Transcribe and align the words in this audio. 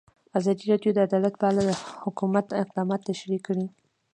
ازادي 0.37 0.63
راډیو 0.71 0.91
د 0.93 0.97
عدالت 1.07 1.33
په 1.41 1.45
اړه 1.49 1.61
د 1.65 1.71
حکومت 2.03 2.45
اقدامات 2.63 3.01
تشریح 3.11 3.39
کړي. 3.47 3.67